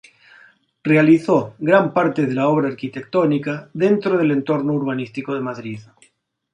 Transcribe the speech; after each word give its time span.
Realizó 0.83 1.53
gran 1.59 1.93
parte 1.93 2.25
de 2.25 2.33
la 2.33 2.47
obra 2.49 2.69
arquitectónica 2.69 3.69
dentro 3.71 4.17
del 4.17 4.31
entorno 4.31 4.73
urbanístico 4.73 5.35
de 5.35 5.41
Madrid. 5.41 5.79